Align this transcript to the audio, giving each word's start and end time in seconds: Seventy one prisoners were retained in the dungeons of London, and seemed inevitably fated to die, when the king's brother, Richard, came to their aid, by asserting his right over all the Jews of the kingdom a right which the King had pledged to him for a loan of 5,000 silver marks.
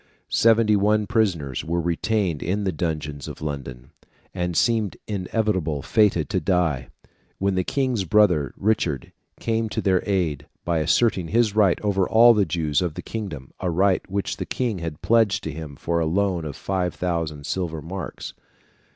Seventy 0.31 0.75
one 0.75 1.05
prisoners 1.05 1.63
were 1.63 1.79
retained 1.79 2.41
in 2.41 2.63
the 2.63 2.71
dungeons 2.71 3.27
of 3.27 3.39
London, 3.39 3.91
and 4.33 4.57
seemed 4.57 4.97
inevitably 5.05 5.83
fated 5.83 6.27
to 6.31 6.39
die, 6.39 6.89
when 7.37 7.53
the 7.53 7.63
king's 7.63 8.03
brother, 8.03 8.51
Richard, 8.57 9.11
came 9.39 9.69
to 9.69 9.79
their 9.79 10.01
aid, 10.09 10.47
by 10.65 10.79
asserting 10.79 11.27
his 11.27 11.55
right 11.55 11.79
over 11.81 12.09
all 12.09 12.33
the 12.33 12.45
Jews 12.47 12.81
of 12.81 12.95
the 12.95 13.03
kingdom 13.03 13.53
a 13.59 13.69
right 13.69 14.01
which 14.09 14.37
the 14.37 14.45
King 14.47 14.79
had 14.79 15.03
pledged 15.03 15.43
to 15.43 15.51
him 15.51 15.75
for 15.75 15.99
a 15.99 16.07
loan 16.07 16.45
of 16.45 16.55
5,000 16.55 17.45
silver 17.45 17.79
marks. 17.79 18.33